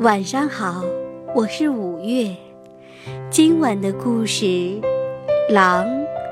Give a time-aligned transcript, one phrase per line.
[0.00, 0.82] 晚上好，
[1.34, 2.34] 我是五月。
[3.28, 4.46] 今晚的故事
[5.50, 5.84] 《狼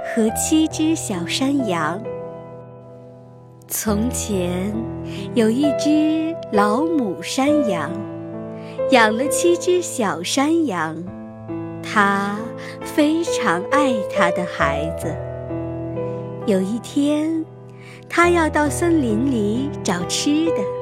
[0.06, 2.00] 和七只小山羊》。
[3.66, 4.72] 从前
[5.34, 7.90] 有一只老母山羊，
[8.90, 10.96] 养了七只小山羊，
[11.82, 12.38] 它
[12.80, 15.14] 非常爱它的孩子。
[16.46, 17.44] 有一天，
[18.08, 20.77] 它要到森林里找吃的。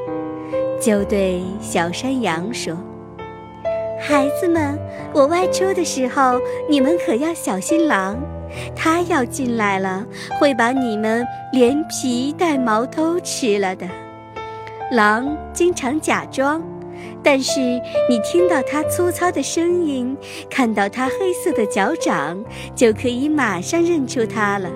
[0.86, 2.72] 就对小山羊说
[3.98, 4.78] ：“孩子们，
[5.12, 8.16] 我外出的时候，你们可要小心狼。
[8.76, 10.06] 它要进来了，
[10.38, 13.84] 会把你们连皮带毛都吃了的。
[14.92, 16.62] 狼经常假装，
[17.20, 17.60] 但是
[18.08, 20.16] 你听到它粗糙的声音，
[20.48, 22.44] 看到它黑色的脚掌，
[22.76, 24.70] 就可以马上认出它了。”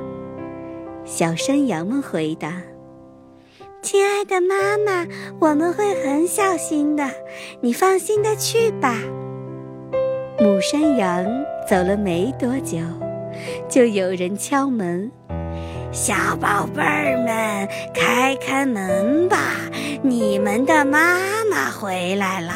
[1.07, 2.61] 小山羊们回答。
[3.83, 5.07] 亲爱的妈妈，
[5.39, 7.09] 我们会很小心的，
[7.63, 8.95] 你放心的去吧。
[10.39, 11.25] 母山羊
[11.67, 12.79] 走了没多久，
[13.71, 15.11] 就有人敲门
[15.93, 19.39] ：“小宝贝儿们，开开门吧，
[20.03, 22.53] 你们的妈妈回来了。”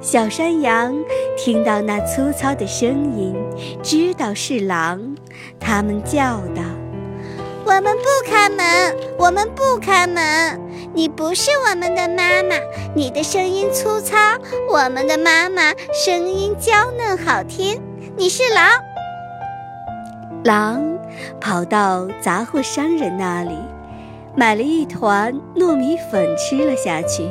[0.00, 0.94] 小山羊
[1.36, 3.34] 听到那粗糙的声音，
[3.82, 5.14] 知道是狼，
[5.60, 6.62] 他们叫道。
[7.66, 10.22] 我们不开门，我们不开门。
[10.94, 12.54] 你不是我们的妈妈，
[12.94, 14.16] 你的声音粗糙，
[14.70, 17.82] 我们的妈妈声音娇嫩好听。
[18.16, 18.70] 你是狼。
[20.44, 20.96] 狼
[21.40, 23.58] 跑到杂货商人那里，
[24.36, 27.28] 买了一团糯米粉吃了下去，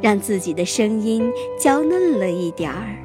[0.00, 2.96] 让自己的声音娇嫩了一点儿，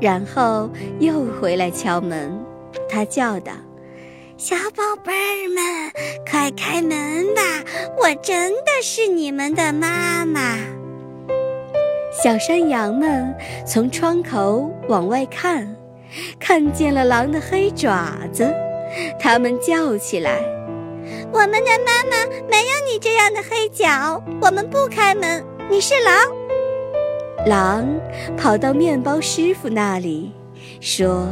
[0.00, 2.40] 然后又回来敲门。
[2.88, 3.52] 他叫道。
[4.38, 5.64] 小宝贝儿们，
[6.30, 7.40] 快开门吧！
[7.96, 10.58] 我真的是你们的妈妈。
[12.12, 13.34] 小山羊们
[13.66, 15.74] 从窗口往外看，
[16.38, 18.54] 看见了狼的黑爪子，
[19.18, 20.38] 他们叫起来
[21.32, 25.42] ：“我们的妈妈没有你这样的黑脚，我们不开门。
[25.70, 26.14] 你是狼。”
[27.48, 27.86] 狼
[28.36, 30.30] 跑到面包师傅那里，
[30.78, 31.26] 说。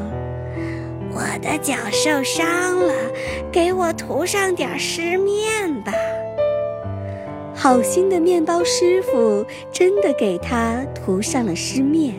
[1.15, 2.93] 我的脚受伤了，
[3.53, 5.93] 给我涂上点湿面吧。
[7.55, 12.15] 好心的面包师傅真的给他涂上了湿面。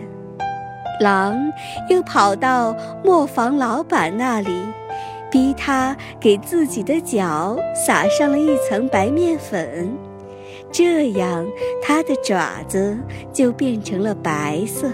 [1.02, 1.38] 狼
[1.90, 2.74] 又跑到
[3.04, 4.50] 磨坊老板那里，
[5.30, 9.94] 逼他给自己的脚撒上了一层白面粉，
[10.72, 11.46] 这样
[11.84, 12.98] 他的爪子
[13.34, 14.88] 就变成了白色。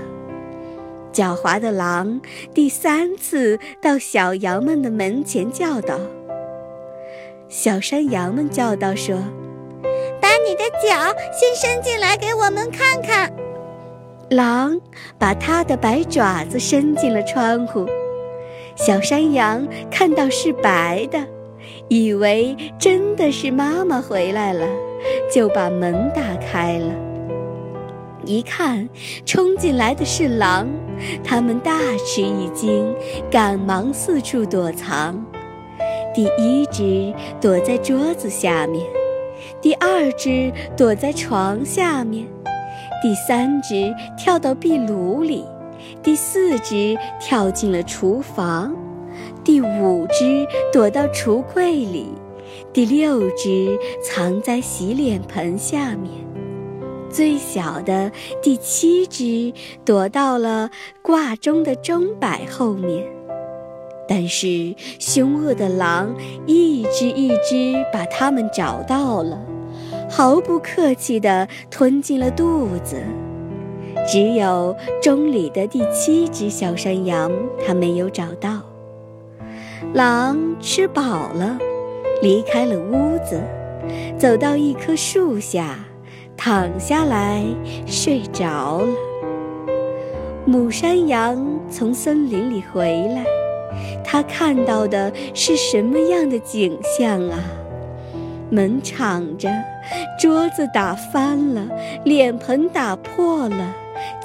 [1.14, 2.22] 狡猾的狼
[2.54, 6.00] 第三次到小羊们的门前叫道
[7.50, 9.18] ：“小山羊们叫道说，
[10.22, 13.32] 把你的脚先伸进来给我们看看。”
[14.32, 14.80] 狼
[15.18, 17.86] 把它的白爪子伸进了窗户，
[18.78, 21.20] 小山羊看到是白的，
[21.90, 24.66] 以为真的是妈妈回来了，
[25.30, 27.11] 就把门打开了。
[28.26, 28.88] 一看，
[29.26, 30.68] 冲进来的是狼，
[31.24, 32.94] 他们大吃一惊，
[33.30, 35.24] 赶忙四处躲藏。
[36.14, 38.86] 第一只躲在桌子下面，
[39.62, 42.28] 第二只躲在床下面，
[43.02, 45.46] 第三只跳到壁炉里，
[46.03, 48.76] 第四只跳进了厨房，
[49.44, 52.08] 第五只躲到橱柜里，
[52.74, 56.31] 第六只藏在洗脸盆下面。
[57.12, 58.12] 最小的
[58.42, 60.70] 第七只躲到了
[61.02, 63.06] 挂钟的钟摆后面，
[64.08, 69.40] 但是凶恶的狼一只一只把它们找到了，
[70.10, 73.02] 毫不客气地吞进了肚子。
[74.08, 77.32] 只有钟里的第七只小山羊，
[77.66, 78.62] 它没有找到。
[79.94, 81.60] 狼吃饱了，
[82.22, 83.42] 离开了屋子，
[84.18, 85.78] 走到一棵树下。
[86.44, 87.44] 躺下来
[87.85, 88.93] 睡着了。
[90.43, 91.38] 母山羊
[91.70, 93.23] 从森林里回来，
[94.03, 97.38] 它看到的是什么样的景象啊？
[98.49, 99.52] 门敞着，
[100.20, 101.61] 桌子打翻了，
[102.05, 103.76] 脸盆打破了，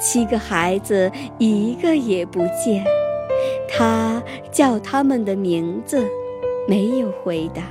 [0.01, 2.83] 七个孩子一个也不见。
[3.69, 6.03] 他叫他们的名字，
[6.67, 7.61] 没有回答。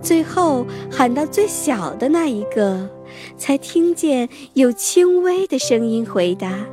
[0.00, 2.88] 最后喊到最小的那一个。
[3.36, 6.66] 才听见有轻微的声音回答：“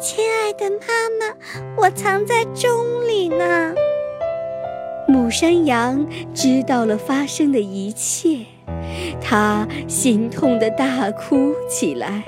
[0.00, 0.86] 亲爱的妈
[1.18, 1.34] 妈，
[1.76, 2.70] 我藏在钟
[3.06, 3.74] 里呢。”
[5.08, 8.44] 母山羊知道了发生的一切，
[9.20, 12.22] 它心痛的大哭起来。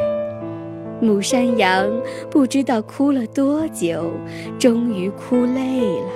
[1.02, 1.90] 母山羊
[2.30, 4.10] 不知道哭了多久，
[4.58, 6.10] 终于哭累了。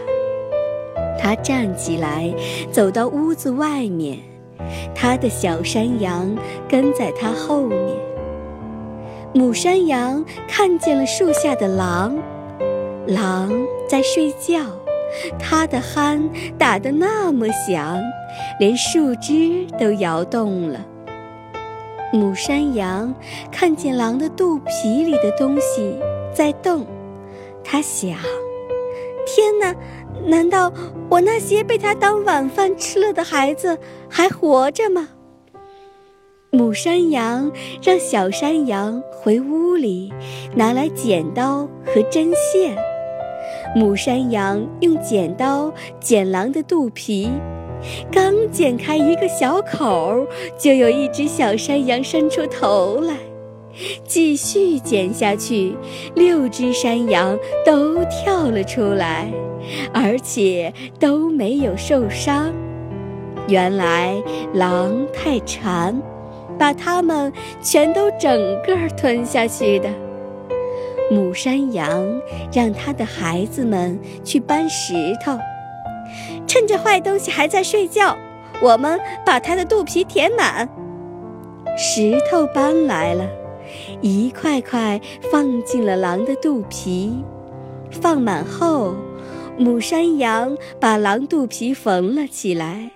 [1.19, 2.35] 它站起来，
[2.71, 4.19] 走到屋子外面，
[4.95, 6.37] 它的小山羊
[6.69, 7.79] 跟在它后面。
[9.33, 12.17] 母山羊看见了树下的狼，
[13.06, 13.53] 狼
[13.89, 14.61] 在睡觉，
[15.39, 16.23] 它的鼾
[16.56, 18.01] 打得那么响，
[18.61, 20.81] 连树枝都摇动了。
[22.12, 23.12] 母山羊
[23.50, 25.99] 看见狼的肚皮里的东西
[26.33, 26.87] 在动，
[27.65, 28.17] 它想：
[29.26, 29.75] 天哪，
[30.26, 30.73] 难道
[31.09, 33.79] 我那些被他当晚饭吃了的孩子
[34.09, 35.09] 还活着吗？
[36.50, 37.50] 母山羊
[37.82, 40.12] 让小山羊回屋里
[40.55, 42.76] 拿来剪刀和针线。
[43.75, 47.29] 母山羊用剪刀剪狼的肚皮。
[48.11, 50.26] 刚剪开一个小口，
[50.56, 53.15] 就有一只小山羊伸出头来，
[54.05, 55.76] 继续剪下去，
[56.15, 59.32] 六只山羊都跳了出来，
[59.93, 62.53] 而且都没有受伤。
[63.49, 64.15] 原来
[64.55, 66.00] 狼太馋，
[66.59, 68.31] 把它们全都整
[68.62, 69.88] 个吞下去的。
[71.11, 75.38] 母山羊让它的孩子们去搬石头。
[76.47, 78.17] 趁着坏东西还在睡觉，
[78.62, 80.67] 我们把它的肚皮填满。
[81.76, 83.29] 石头搬来了，
[84.00, 85.00] 一块块
[85.31, 87.12] 放进了狼的肚皮。
[87.91, 88.94] 放满后，
[89.56, 92.91] 母山羊把狼肚皮缝了起来。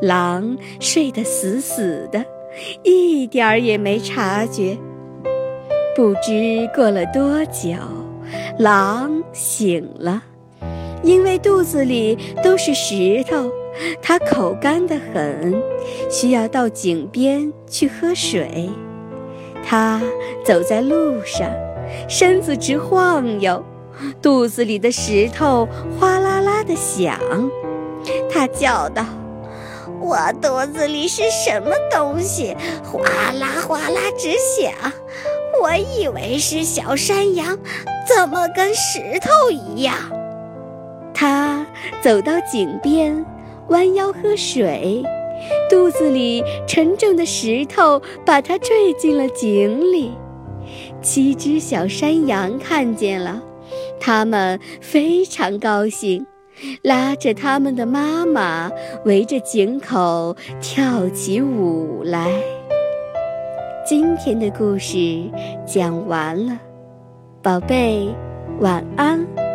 [0.00, 2.24] 狼睡得死死的，
[2.82, 4.76] 一点儿也没察觉。
[5.94, 7.76] 不知过了多久，
[8.58, 10.22] 狼醒了。
[11.02, 13.50] 因为肚子里都是石头，
[14.00, 15.62] 它口干得很，
[16.08, 18.70] 需要到井边去喝水。
[19.64, 20.00] 它
[20.44, 21.50] 走在路上，
[22.08, 23.64] 身子直晃悠，
[24.20, 25.68] 肚子里的石头
[25.98, 27.18] 哗啦啦地响。
[28.30, 29.04] 它叫道
[30.00, 32.56] ：“我肚子里是什么东西？
[32.82, 33.00] 哗
[33.32, 34.72] 啦哗啦直响！
[35.62, 37.56] 我以为是小山羊，
[38.08, 39.94] 怎么跟石头一样？”
[41.14, 41.64] 他
[42.02, 43.24] 走到井边，
[43.68, 45.04] 弯腰喝水，
[45.68, 50.12] 肚子里沉重的石头把它坠进了井里。
[51.00, 53.42] 七只小山羊看见了，
[54.00, 56.24] 他们非常高兴，
[56.82, 58.70] 拉着他们的妈妈
[59.04, 62.30] 围着井口跳起舞来。
[63.84, 65.28] 今天的故事
[65.66, 66.58] 讲完了，
[67.42, 68.08] 宝贝，
[68.60, 69.51] 晚安。